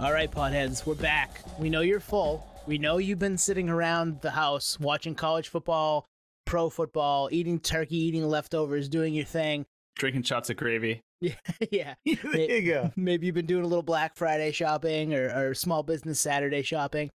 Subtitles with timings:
[0.00, 1.42] All right, potheads, we're back.
[1.58, 2.48] We know you're full.
[2.66, 6.06] We know you've been sitting around the house watching college football,
[6.46, 9.66] pro football, eating turkey, eating leftovers, doing your thing.
[9.96, 11.02] Drinking shots of gravy.
[11.20, 11.34] Yeah,
[11.70, 11.94] yeah.
[12.32, 12.90] there you go.
[12.96, 17.10] Maybe you've been doing a little Black Friday shopping or, or small business Saturday shopping.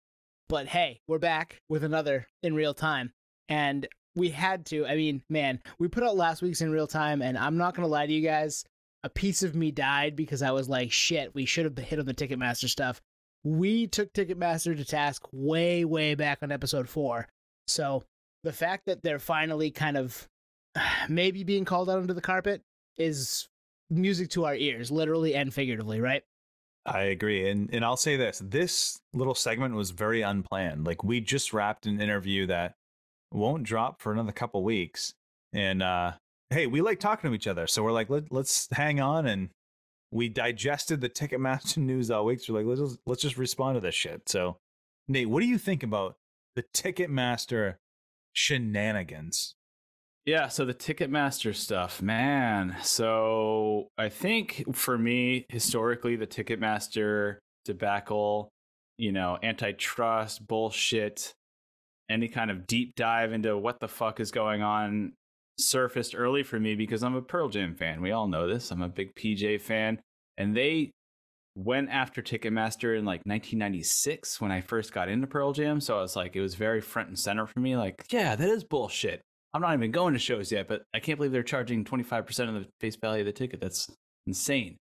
[0.49, 3.12] But hey, we're back with another in real time.
[3.51, 4.87] And we had to.
[4.87, 7.85] I mean, man, we put out last week's in real time, and I'm not going
[7.85, 8.65] to lie to you guys.
[9.03, 12.07] A piece of me died because I was like, shit, we should have hit on
[12.07, 13.01] the Ticketmaster stuff.
[13.45, 17.29] We took Ticketmaster to task way, way back on episode four.
[17.67, 18.05] So
[18.45, 20.29] the fact that they're finally kind of
[21.09, 22.63] maybe being called out under the carpet
[22.99, 23.49] is
[23.89, 26.23] music to our ears, literally and figuratively, right?
[26.87, 27.49] I agree.
[27.49, 28.41] And and I'll say this.
[28.45, 30.87] This little segment was very unplanned.
[30.87, 32.74] Like we just wrapped an interview that
[33.33, 35.15] won't drop for another couple weeks.
[35.52, 36.13] And uh
[36.51, 37.66] hey, we like talking to each other.
[37.66, 39.51] So we're like, Let, let's hang on and
[40.10, 42.40] we digested the Ticketmaster news all week.
[42.40, 44.29] So we're like, let's let's just respond to this shit.
[44.29, 44.56] So
[45.09, 46.16] Nate, what do you think about
[46.56, 47.76] the Ticketmaster
[48.32, 49.54] shenanigans?
[50.26, 52.76] Yeah, so the Ticketmaster stuff, man.
[52.82, 58.51] So I think for me, historically, the Ticketmaster debacle,
[58.98, 61.32] you know, antitrust bullshit,
[62.10, 65.15] any kind of deep dive into what the fuck is going on
[65.61, 68.00] surfaced early for me because I'm a Pearl Jam fan.
[68.00, 68.71] We all know this.
[68.71, 70.00] I'm a big PJ fan.
[70.39, 70.91] And they
[71.55, 75.81] went after Ticketmaster in like 1996 when I first got into Pearl Jam.
[75.81, 77.77] So I was like, it was very front and center for me.
[77.77, 79.22] Like, yeah, that is bullshit.
[79.53, 82.55] I'm not even going to shows yet, but I can't believe they're charging 25% of
[82.55, 83.61] the face value of the ticket.
[83.61, 83.89] That's
[84.27, 84.77] insane.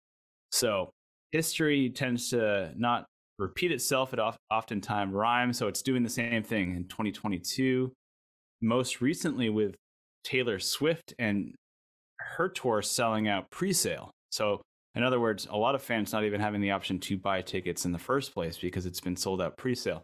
[0.53, 0.91] So
[1.33, 3.07] history tends to not
[3.39, 4.13] repeat itself.
[4.13, 4.20] It
[4.51, 5.57] oftentimes rhymes.
[5.57, 7.92] So it's doing the same thing in 2022.
[8.61, 9.75] Most recently with
[10.24, 11.55] Taylor Swift and
[12.18, 14.11] her tour selling out pre-sale.
[14.30, 14.62] So
[14.95, 17.84] in other words, a lot of fans not even having the option to buy tickets
[17.84, 20.02] in the first place because it's been sold out pre-sale.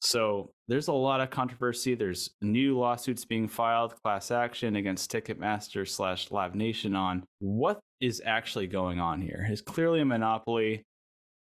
[0.00, 1.94] So there's a lot of controversy.
[1.94, 8.20] There's new lawsuits being filed, class action against Ticketmaster slash Live Nation on what is
[8.24, 9.46] actually going on here.
[9.48, 10.82] It's clearly a monopoly,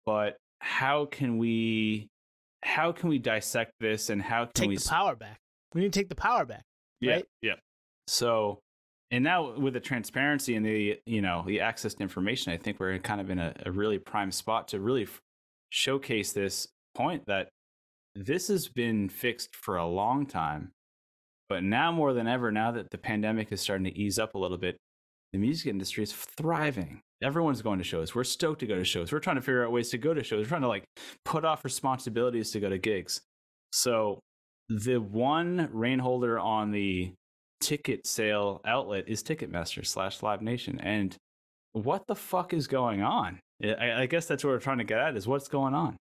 [0.05, 2.09] but how can we
[2.63, 5.37] how can we dissect this and how can we take we the power back?
[5.73, 6.63] We need to take the power back.
[7.01, 7.25] Right?
[7.41, 7.53] Yeah.
[8.07, 8.59] So
[9.11, 12.79] and now with the transparency and the you know the access to information, I think
[12.79, 15.21] we're kind of in a, a really prime spot to really f-
[15.69, 17.49] showcase this point that
[18.15, 20.71] this has been fixed for a long time.
[21.47, 24.39] But now more than ever, now that the pandemic is starting to ease up a
[24.39, 24.77] little bit,
[25.31, 27.01] the music industry is thriving.
[27.21, 28.15] Everyone's going to shows.
[28.15, 29.11] We're stoked to go to shows.
[29.11, 30.45] We're trying to figure out ways to go to shows.
[30.45, 30.85] We're trying to like
[31.23, 33.21] put off responsibilities to go to gigs.
[33.71, 34.19] So
[34.69, 37.13] the one rein holder on the
[37.65, 40.79] ticket sale outlet is Ticketmaster slash Live Nation.
[40.79, 41.15] And
[41.71, 43.39] what the fuck is going on?
[43.63, 45.97] I, I guess that's what we're trying to get at is what's going on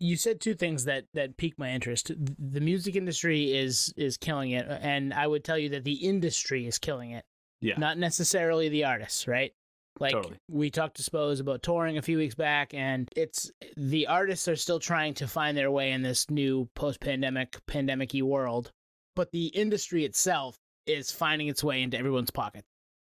[0.00, 2.10] you said two things that that piqued my interest.
[2.16, 6.66] The music industry is is killing it, and I would tell you that the industry
[6.66, 7.24] is killing it.
[7.60, 9.52] Yeah, not necessarily the artists, right?
[9.98, 10.38] Like totally.
[10.48, 14.56] we talked to Spose about touring a few weeks back, and it's the artists are
[14.56, 18.70] still trying to find their way in this new post-pandemic, pandemic-y world,
[19.14, 20.56] but the industry itself
[20.90, 22.64] is finding its way into everyone's pocket.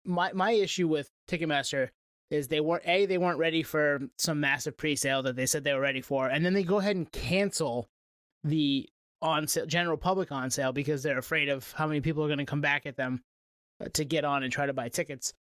[0.06, 1.90] My my issue with Ticketmaster
[2.31, 5.73] is they weren't a they weren't ready for some massive pre-sale that they said they
[5.73, 7.88] were ready for, and then they go ahead and cancel
[8.44, 8.88] the
[9.22, 12.40] on sale general public on sale because they're afraid of how many people are going
[12.40, 13.22] to come back at them
[13.84, 15.34] uh, to get on and try to buy tickets.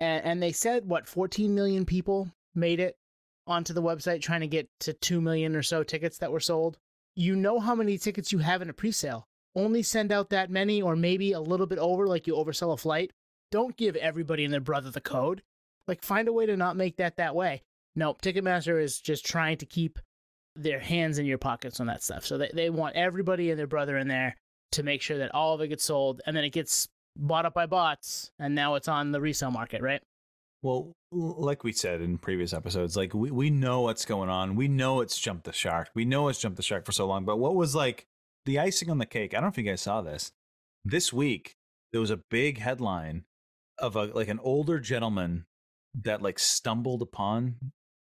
[0.00, 2.96] And, and they said what 14 million people made it
[3.46, 6.78] onto the website trying to get to 2 million or so tickets that were sold.
[7.14, 9.26] You know how many tickets you have in a pre-sale.
[9.56, 12.76] Only send out that many or maybe a little bit over like you oversell a
[12.76, 13.10] flight.
[13.50, 15.42] Don't give everybody and their brother the code.
[15.88, 17.62] Like, find a way to not make that that way.
[17.94, 19.98] No, Ticketmaster is just trying to keep
[20.54, 22.24] their hands in your pockets on that stuff.
[22.26, 24.36] So they, they want everybody and their brother in there
[24.72, 27.54] to make sure that all of it gets sold and then it gets bought up
[27.54, 30.02] by bots and now it's on the resale market, right?
[30.62, 34.56] Well, like we said in previous episodes, like we, we know what's going on.
[34.56, 35.90] We know it's jumped the shark.
[35.94, 37.24] We know it's jumped the shark for so long.
[37.24, 38.06] But what was like
[38.46, 39.34] the icing on the cake?
[39.34, 40.32] I don't know if you guys saw this.
[40.84, 41.54] This week,
[41.92, 43.24] there was a big headline
[43.78, 45.44] of a like an older gentleman
[46.02, 47.56] that like stumbled upon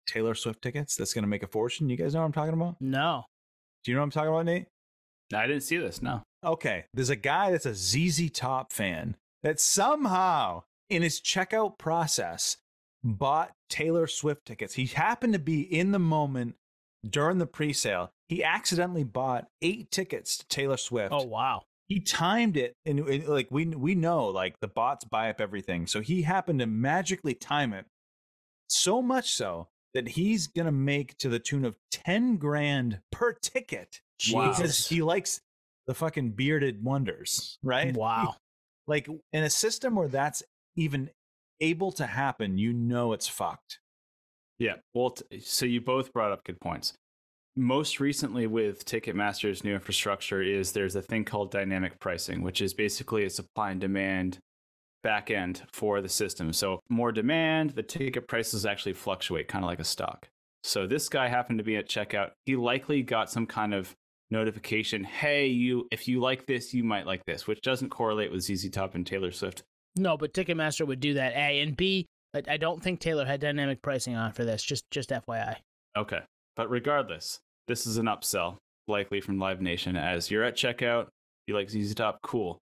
[0.07, 1.89] Taylor Swift tickets that's going to make a fortune.
[1.89, 2.75] You guys know what I'm talking about?
[2.79, 3.25] No.
[3.83, 4.67] Do you know what I'm talking about, Nate?
[5.31, 6.01] No, I didn't see this.
[6.01, 6.23] No.
[6.43, 6.85] Okay.
[6.93, 12.57] There's a guy that's a ZZ Top fan that somehow in his checkout process
[13.03, 14.73] bought Taylor Swift tickets.
[14.73, 16.55] He happened to be in the moment
[17.07, 18.11] during the pre-sale.
[18.29, 21.11] He accidentally bought eight tickets to Taylor Swift.
[21.13, 25.27] Oh wow he timed it and, and, like we we know like the bots buy
[25.31, 27.83] up everything so he happened to magically time it
[28.67, 34.01] so much so that he's gonna make to the tune of ten grand per ticket
[34.31, 34.51] Wow.
[34.51, 35.41] because he likes
[35.87, 37.95] the fucking bearded wonders, right?
[37.95, 38.35] Wow.
[38.87, 40.43] Like in a system where that's
[40.75, 41.09] even
[41.61, 43.79] able to happen, you know it's fucked.
[44.57, 44.75] Yeah.
[44.93, 46.93] Well, t- so you both brought up good points.
[47.55, 52.73] Most recently, with Ticketmaster's new infrastructure, is there's a thing called dynamic pricing, which is
[52.73, 54.37] basically a supply and demand
[55.03, 56.53] back end for the system.
[56.53, 60.29] So, more demand, the ticket prices actually fluctuate, kind of like a stock.
[60.63, 62.31] So, this guy happened to be at checkout.
[62.45, 63.93] He likely got some kind of
[64.31, 68.43] notification hey, you, if you like this, you might like this, which doesn't correlate with
[68.43, 69.63] ZZ Top and Taylor Swift.
[69.95, 71.33] No, but Ticketmaster would do that.
[71.33, 72.05] A and B.
[72.47, 74.61] I don't think Taylor had dynamic pricing on for this.
[74.61, 75.55] Just just FYI.
[75.97, 76.19] Okay.
[76.59, 77.39] But regardless,
[77.69, 81.07] this is an upsell, likely from Live Nation, as you're at checkout,
[81.47, 82.59] you like ZZ Top, cool.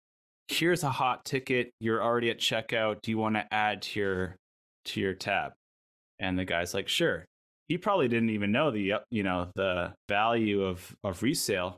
[0.49, 1.70] Here's a hot ticket.
[1.79, 3.02] You're already at checkout.
[3.02, 4.37] Do you want to add to your
[4.87, 5.52] to your tab?
[6.19, 7.25] And the guy's like, sure.
[7.69, 11.76] He probably didn't even know the uh, you know the value of of resale,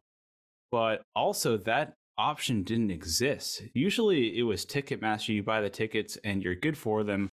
[0.73, 3.63] but also that option didn't exist.
[3.75, 5.35] Usually it was Ticketmaster.
[5.35, 7.29] You buy the tickets and you're good for them,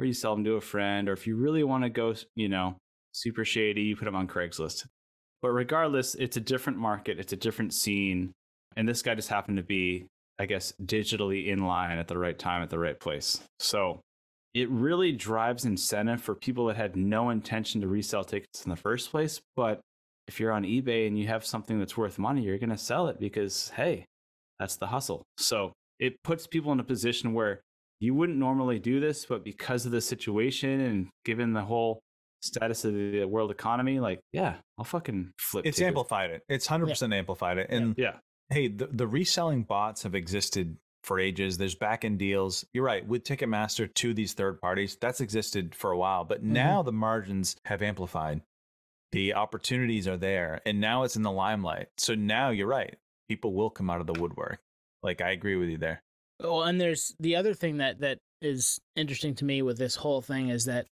[0.00, 2.48] or you sell them to a friend, or if you really want to go, you
[2.48, 2.78] know,
[3.14, 4.86] super shady, you put them on Craigslist.
[5.40, 8.32] But regardless, it's a different market, it's a different scene.
[8.76, 10.06] And this guy just happened to be,
[10.38, 13.40] I guess, digitally in line at the right time at the right place.
[13.58, 14.00] So
[14.52, 18.76] it really drives incentive for people that had no intention to resell tickets in the
[18.76, 19.40] first place.
[19.56, 19.80] But
[20.26, 23.08] if you're on eBay and you have something that's worth money, you're going to sell
[23.08, 24.06] it because, hey,
[24.58, 25.22] that's the hustle.
[25.38, 27.60] So it puts people in a position where
[28.00, 32.00] you wouldn't normally do this, but because of the situation and given the whole
[32.44, 35.66] status of the uh, world economy, like, yeah, I'll fucking flip.
[35.66, 36.42] It's amplified it.
[36.48, 37.68] It's hundred percent amplified it.
[37.70, 38.16] And Yeah.
[38.50, 41.58] hey, the, the reselling bots have existed for ages.
[41.58, 42.64] There's back end deals.
[42.72, 43.06] You're right.
[43.06, 46.24] With Ticketmaster to these third parties, that's existed for a while.
[46.24, 46.52] But mm-hmm.
[46.52, 48.40] now the margins have amplified.
[49.12, 50.60] The opportunities are there.
[50.66, 51.88] And now it's in the limelight.
[51.98, 52.96] So now you're right.
[53.28, 54.60] People will come out of the woodwork.
[55.02, 56.02] Like I agree with you there.
[56.40, 60.20] Oh, and there's the other thing that that is interesting to me with this whole
[60.20, 60.86] thing is that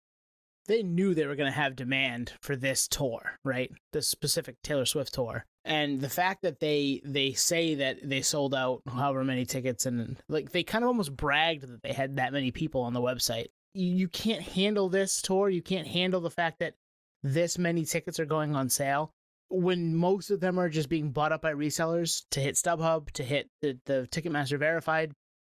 [0.68, 3.70] they knew they were going to have demand for this tour, right?
[3.92, 5.44] This specific Taylor Swift tour.
[5.64, 10.16] And the fact that they they say that they sold out however many tickets and
[10.28, 13.46] like they kind of almost bragged that they had that many people on the website.
[13.74, 15.48] You, you can't handle this tour.
[15.48, 16.74] You can't handle the fact that
[17.22, 19.12] this many tickets are going on sale
[19.50, 23.22] when most of them are just being bought up by resellers to hit StubHub, to
[23.22, 25.12] hit the, the Ticketmaster verified,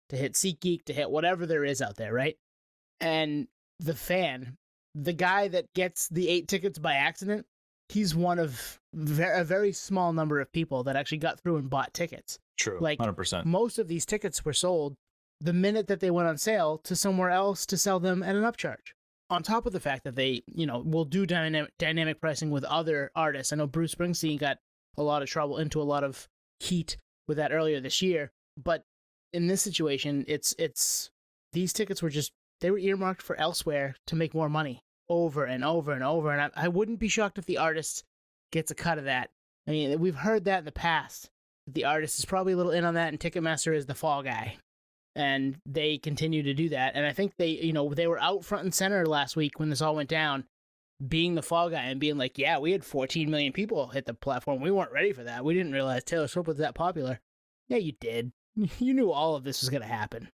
[0.10, 2.36] to hit SeatGeek, to hit whatever there is out there, right?
[3.00, 3.48] And
[3.80, 4.58] the fan,
[4.96, 7.46] the guy that gets the eight tickets by accident,
[7.90, 11.94] he's one of a very small number of people that actually got through and bought
[11.94, 12.40] tickets.
[12.58, 12.78] True.
[12.80, 13.46] Like, Hundred percent.
[13.46, 14.96] Most of these tickets were sold
[15.42, 18.44] the minute that they went on sale to somewhere else to sell them at an
[18.44, 18.94] upcharge.
[19.30, 22.64] On top of the fact that they, you know, will do dynamic dynamic pricing with
[22.64, 23.52] other artists.
[23.52, 24.58] I know Bruce Springsteen got
[24.98, 26.28] a lot of trouble into a lot of
[26.60, 26.96] heat
[27.28, 28.32] with that earlier this year,
[28.64, 28.84] but
[29.34, 31.10] in this situation, it's it's
[31.52, 32.32] these tickets were just
[32.62, 36.32] they were earmarked for elsewhere to make more money over and over and over.
[36.32, 38.04] And I, I wouldn't be shocked if the artist
[38.52, 39.30] gets a cut of that.
[39.68, 41.30] I mean, we've heard that in the past.
[41.68, 44.58] The artist is probably a little in on that, and Ticketmaster is the fall guy.
[45.16, 46.94] And they continue to do that.
[46.96, 49.70] And I think they, you know, they were out front and center last week when
[49.70, 50.44] this all went down,
[51.06, 54.14] being the fall guy and being like, yeah, we had 14 million people hit the
[54.14, 54.62] platform.
[54.62, 55.44] We weren't ready for that.
[55.44, 57.20] We didn't realize Taylor Swift was that popular.
[57.68, 58.32] Yeah, you did.
[58.80, 60.30] You knew all of this was going to happen.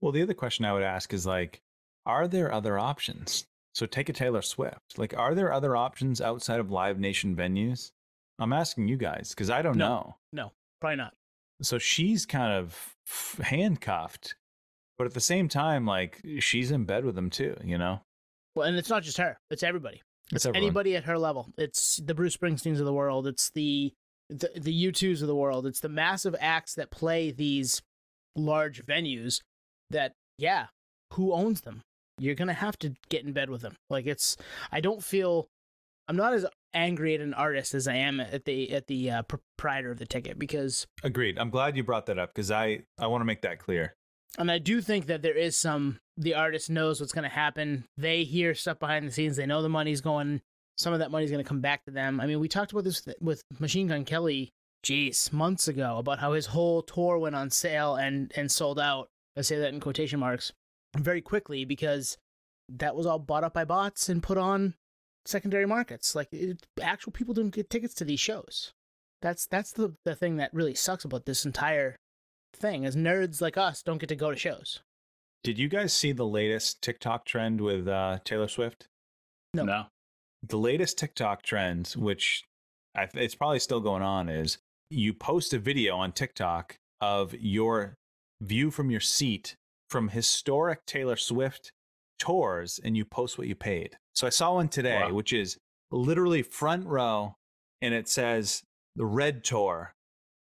[0.00, 1.60] Well, the other question I would ask is like,
[2.04, 3.46] are there other options?
[3.74, 4.98] So take a Taylor Swift.
[4.98, 7.90] Like, are there other options outside of Live Nation venues?
[8.38, 9.88] I'm asking you guys because I don't No.
[9.88, 10.16] know.
[10.32, 11.14] No, probably not.
[11.62, 12.96] So she's kind of
[13.40, 14.34] handcuffed,
[14.98, 17.56] but at the same time, like she's in bed with them too.
[17.62, 18.00] You know,
[18.54, 20.02] Well, and it's not just her; it's everybody.
[20.32, 20.64] it's everyone.
[20.64, 21.52] Anybody at her level.
[21.56, 23.26] It's the Bruce Springsteens of the world.
[23.26, 23.92] It's the
[24.28, 25.66] the the U2s of the world.
[25.66, 27.80] It's the massive acts that play these
[28.34, 29.40] large venues.
[29.90, 30.66] That yeah,
[31.12, 31.82] who owns them?
[32.18, 33.76] You're gonna have to get in bed with them.
[33.90, 34.36] Like it's.
[34.70, 35.48] I don't feel.
[36.08, 39.22] I'm not as angry at an artist as I am at the at the uh,
[39.22, 41.38] proprietor of the ticket because Agreed.
[41.38, 43.94] I'm glad you brought that up because I I want to make that clear.
[44.38, 47.84] and I do think that there is some the artist knows what's going to happen.
[47.96, 49.36] They hear stuff behind the scenes.
[49.36, 50.42] They know the money's going.
[50.76, 52.20] Some of that money's going to come back to them.
[52.20, 54.50] I mean, we talked about this with Machine Gun Kelly,
[54.82, 59.08] geez, months ago about how his whole tour went on sale and and sold out.
[59.36, 60.52] I say that in quotation marks
[60.96, 62.16] very quickly because
[62.68, 64.74] that was all bought up by bots and put on
[65.24, 66.14] secondary markets.
[66.14, 68.72] Like it, actual people didn't get tickets to these shows.
[69.20, 71.96] That's that's the the thing that really sucks about this entire
[72.54, 72.84] thing.
[72.84, 74.80] is nerds like us don't get to go to shows.
[75.44, 78.86] Did you guys see the latest TikTok trend with uh, Taylor Swift?
[79.54, 79.64] No.
[79.64, 79.86] No.
[80.42, 82.44] the latest TikTok trend, which
[82.96, 84.58] I, it's probably still going on, is
[84.88, 87.94] you post a video on TikTok of your
[88.40, 89.56] view from your seat
[89.92, 91.70] from historic Taylor Swift
[92.18, 93.98] tours and you post what you paid.
[94.14, 95.12] So I saw one today, wow.
[95.12, 95.58] which is
[95.90, 97.36] literally front row
[97.82, 98.62] and it says
[98.96, 99.92] the red tour,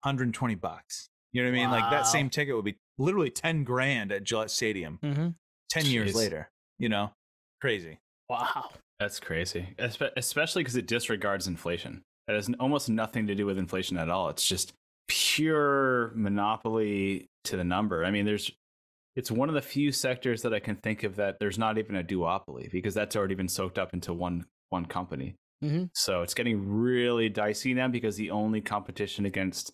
[0.03, 1.09] 120 bucks.
[1.33, 1.71] You know what I mean?
[1.71, 1.81] Wow.
[1.81, 5.29] Like that same ticket would be literally 10 grand at Gillette Stadium mm-hmm.
[5.71, 5.93] 10 Jeez.
[5.93, 7.13] years later, you know?
[7.61, 8.01] Crazy.
[8.29, 8.71] Wow.
[8.99, 9.69] That's crazy.
[9.79, 12.03] Especially because it disregards inflation.
[12.27, 14.29] It has almost nothing to do with inflation at all.
[14.31, 14.73] It's just
[15.07, 18.05] pure monopoly to the number.
[18.05, 18.51] I mean, there's
[19.17, 21.97] it's one of the few sectors that I can think of that there's not even
[21.97, 25.37] a duopoly because that's already been soaked up into one one company.
[25.65, 25.85] Mm-hmm.
[25.95, 29.73] So it's getting really dicey now because the only competition against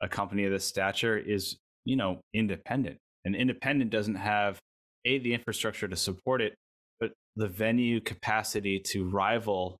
[0.00, 2.98] a company of this stature is, you know, independent.
[3.24, 4.60] And independent doesn't have
[5.04, 6.54] a the infrastructure to support it,
[7.00, 9.76] but the venue capacity to rival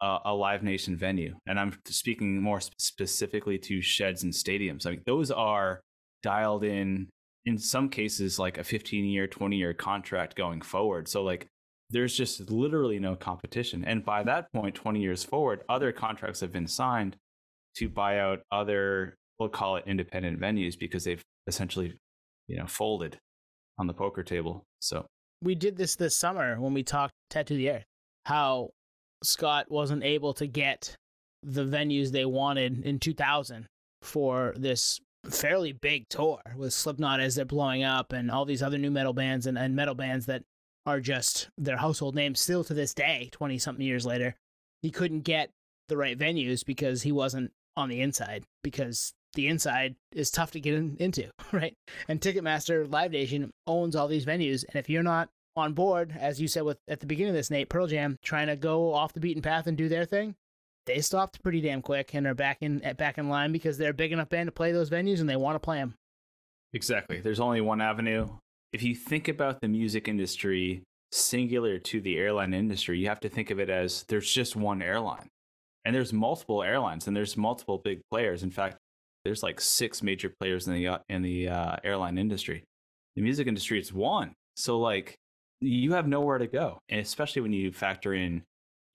[0.00, 1.34] uh, a live nation venue.
[1.46, 4.86] And I'm speaking more specifically to sheds and stadiums.
[4.86, 5.80] I mean, those are
[6.22, 7.08] dialed in
[7.48, 11.08] in some cases like a 15 year 20 year contract going forward.
[11.08, 11.46] So like
[11.88, 13.84] there's just literally no competition.
[13.86, 17.16] And by that point 20 years forward other contracts have been signed
[17.76, 21.94] to buy out other we'll call it independent venues because they've essentially
[22.48, 23.16] you know folded
[23.78, 24.64] on the poker table.
[24.80, 25.06] So
[25.42, 27.84] we did this this summer when we talked Tattoo the Earth,
[28.26, 28.70] how
[29.24, 30.94] scott wasn't able to get
[31.42, 33.64] the venues they wanted in 2000
[34.02, 38.78] for this fairly big tour with Slipknot as they're blowing up and all these other
[38.78, 40.44] nu metal bands and, and metal bands that
[40.86, 44.34] are just their household names still to this day, 20 something years later.
[44.82, 45.50] He couldn't get
[45.88, 50.60] the right venues because he wasn't on the inside because the inside is tough to
[50.60, 51.76] get in, into, right?
[52.08, 54.64] And Ticketmaster Live Nation owns all these venues.
[54.64, 57.50] And if you're not on board, as you said with at the beginning of this,
[57.50, 60.34] Nate, Pearl Jam trying to go off the beaten path and do their thing,
[60.88, 63.94] they stopped pretty damn quick and are back in back in line because they're a
[63.94, 65.94] big enough band to play those venues and they want to play them.
[66.72, 67.20] Exactly.
[67.20, 68.28] There's only one avenue.
[68.72, 73.28] If you think about the music industry singular to the airline industry, you have to
[73.28, 75.28] think of it as there's just one airline.
[75.84, 78.42] And there's multiple airlines and there's multiple big players.
[78.42, 78.76] In fact,
[79.24, 82.64] there's like six major players in the uh, in the uh, airline industry.
[83.14, 84.32] The music industry is one.
[84.56, 85.16] So like
[85.60, 88.42] you have nowhere to go, and especially when you factor in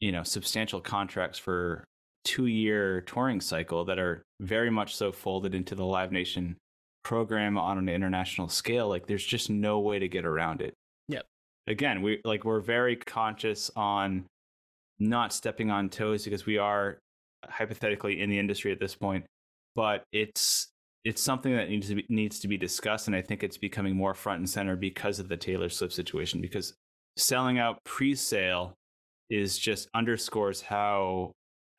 [0.03, 1.85] you know substantial contracts for
[2.25, 6.57] two year touring cycle that are very much so folded into the live nation
[7.03, 10.73] program on an international scale like there's just no way to get around it.
[11.07, 11.25] Yep.
[11.67, 14.25] Again we like we're very conscious on
[14.99, 16.99] not stepping on toes because we are
[17.47, 19.25] hypothetically in the industry at this point
[19.75, 20.67] but it's
[21.05, 23.97] it's something that needs to be needs to be discussed and i think it's becoming
[23.97, 26.73] more front and center because of the taylor swift situation because
[27.17, 28.73] selling out pre-sale
[29.29, 31.31] is just underscores how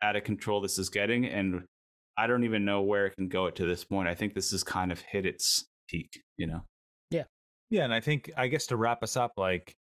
[0.03, 1.27] out of control this is getting.
[1.27, 1.65] And
[2.17, 4.09] I don't even know where it can go to this point.
[4.09, 6.63] I think this has kind of hit its peak, you know?
[7.11, 7.25] Yeah.
[7.71, 7.85] Yeah.
[7.85, 9.75] And I think, I guess to wrap us up, like,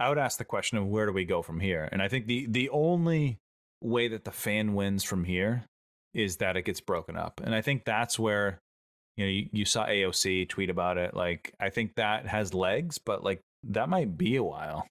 [0.00, 1.86] I would ask the question of where do we go from here?
[1.92, 3.38] And I think the the only
[3.82, 5.66] way that the fan wins from here
[6.14, 7.40] is that it gets broken up.
[7.44, 8.58] And I think that's where
[9.16, 11.14] you know you, you saw AOC tweet about it.
[11.14, 14.86] Like I think that has legs, but like that might be a while.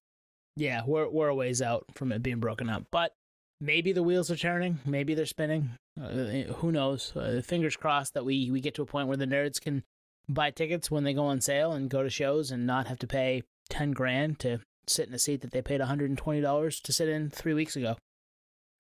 [0.60, 3.14] Yeah, we're we're a ways out from it being broken up, but
[3.62, 4.80] maybe the wheels are turning.
[4.86, 5.72] Maybe they're spinning.
[5.98, 7.16] Uh, who knows?
[7.16, 9.84] Uh, fingers crossed that we we get to a point where the nerds can
[10.28, 13.08] buy tickets when they go on sale and go to shows and not have to
[13.08, 16.42] pay ten grand to sit in a seat that they paid one hundred and twenty
[16.42, 17.96] dollars to sit in three weeks ago.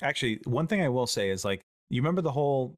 [0.02, 2.76] Actually, one thing I will say is like you remember the whole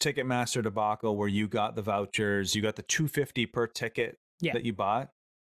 [0.00, 4.52] Ticketmaster debacle where you got the vouchers, you got the two fifty per ticket yeah.
[4.52, 5.08] that you bought.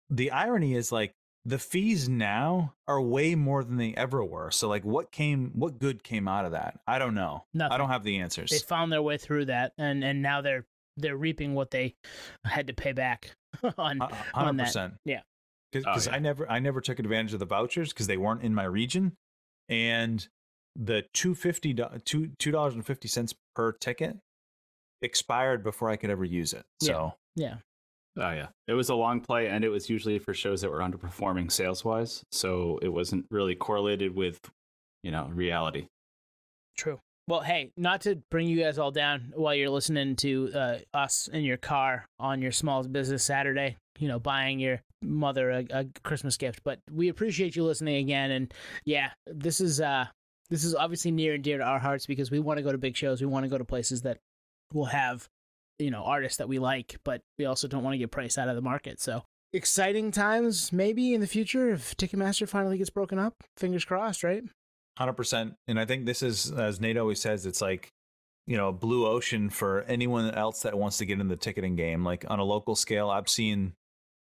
[0.09, 1.11] The irony is like
[1.45, 4.51] the fees now are way more than they ever were.
[4.51, 6.79] So like what came what good came out of that?
[6.87, 7.45] I don't know.
[7.53, 7.73] Nothing.
[7.73, 8.49] I don't have the answers.
[8.49, 10.65] They found their way through that and and now they're
[10.97, 11.95] they're reaping what they
[12.43, 13.35] had to pay back
[13.77, 14.13] on 100%.
[14.33, 14.91] on that.
[15.05, 15.21] Yeah.
[15.71, 16.15] Cuz oh, yeah.
[16.15, 19.15] I never I never took advantage of the vouchers cuz they weren't in my region
[19.69, 20.27] and
[20.75, 24.17] the 250 two $2.50 per ticket
[25.01, 26.65] expired before I could ever use it.
[26.81, 27.47] So yeah.
[27.47, 27.55] yeah.
[28.19, 30.79] Oh yeah, it was a long play, and it was usually for shows that were
[30.79, 34.39] underperforming sales wise, so it wasn't really correlated with,
[35.03, 35.87] you know, reality.
[36.77, 36.99] True.
[37.27, 41.29] Well, hey, not to bring you guys all down while you're listening to uh, us
[41.31, 45.85] in your car on your small business Saturday, you know, buying your mother a, a
[46.03, 48.31] Christmas gift, but we appreciate you listening again.
[48.31, 50.07] And yeah, this is uh,
[50.49, 52.77] this is obviously near and dear to our hearts because we want to go to
[52.77, 53.21] big shows.
[53.21, 54.17] We want to go to places that
[54.73, 55.29] will have
[55.79, 58.49] you know artists that we like, but we also don't want to get priced out
[58.49, 59.01] of the market.
[59.01, 63.43] So exciting times maybe in the future if Ticketmaster finally gets broken up.
[63.57, 64.43] Fingers crossed, right?
[64.97, 65.55] Hundred percent.
[65.67, 67.89] And I think this is, as Nate always says, it's like
[68.49, 72.03] you know, blue ocean for anyone else that wants to get in the ticketing game.
[72.03, 73.73] Like on a local scale, I've seen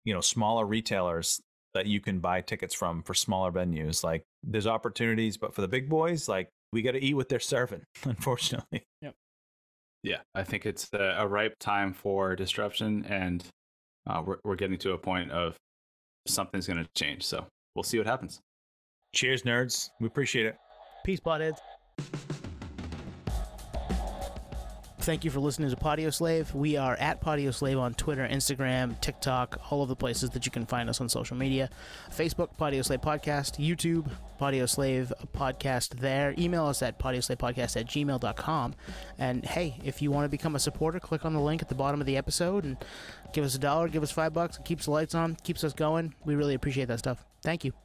[0.04, 1.40] you know smaller retailers
[1.74, 4.04] that you can buy tickets from for smaller venues.
[4.04, 7.40] Like there's opportunities, but for the big boys, like we got to eat what they're
[7.40, 7.82] serving.
[8.04, 8.84] Unfortunately.
[9.00, 9.14] Yep.
[10.02, 13.44] Yeah, I think it's a, a ripe time for disruption, and
[14.06, 15.56] uh, we're we're getting to a point of
[16.26, 17.24] something's going to change.
[17.24, 18.40] So we'll see what happens.
[19.14, 19.90] Cheers, nerds.
[20.00, 20.56] We appreciate it.
[21.04, 21.58] Peace, potheads.
[25.02, 26.54] Thank you for listening to Podio Slave.
[26.54, 30.52] We are at Podio Slave on Twitter, Instagram, TikTok, all of the places that you
[30.52, 31.70] can find us on social media.
[32.08, 34.08] Facebook, Podio Slave Podcast, YouTube,
[34.40, 36.36] Podio Slave Podcast there.
[36.38, 38.74] Email us at Podcast at gmail.com.
[39.18, 41.74] And hey, if you want to become a supporter, click on the link at the
[41.74, 42.76] bottom of the episode and
[43.32, 44.58] give us a dollar, give us five bucks.
[44.58, 46.14] It keeps the lights on, keeps us going.
[46.24, 47.24] We really appreciate that stuff.
[47.42, 47.81] Thank you.